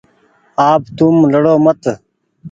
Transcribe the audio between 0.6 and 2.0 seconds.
آپ توم لڙو مت